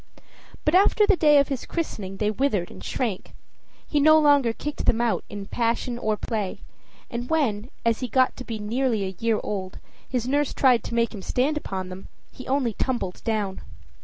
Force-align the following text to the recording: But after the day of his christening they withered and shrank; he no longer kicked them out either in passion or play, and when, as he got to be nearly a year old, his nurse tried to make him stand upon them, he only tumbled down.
But 0.65 0.73
after 0.73 1.05
the 1.05 1.15
day 1.15 1.37
of 1.37 1.49
his 1.49 1.67
christening 1.67 2.17
they 2.17 2.31
withered 2.31 2.71
and 2.71 2.83
shrank; 2.83 3.35
he 3.87 3.99
no 3.99 4.17
longer 4.17 4.51
kicked 4.51 4.85
them 4.87 4.99
out 4.99 5.23
either 5.29 5.41
in 5.41 5.45
passion 5.45 5.99
or 5.99 6.17
play, 6.17 6.61
and 7.11 7.29
when, 7.29 7.69
as 7.85 7.99
he 7.99 8.07
got 8.07 8.35
to 8.37 8.43
be 8.43 8.57
nearly 8.57 9.03
a 9.05 9.15
year 9.19 9.39
old, 9.43 9.77
his 10.09 10.27
nurse 10.27 10.55
tried 10.55 10.83
to 10.85 10.95
make 10.95 11.13
him 11.13 11.21
stand 11.21 11.55
upon 11.55 11.89
them, 11.89 12.07
he 12.31 12.47
only 12.47 12.73
tumbled 12.73 13.21
down. 13.23 13.61